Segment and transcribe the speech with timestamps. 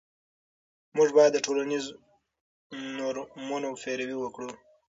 [0.97, 1.93] موږ باید د ټولنیزو
[2.99, 4.49] نورمونو پیروي وکړو.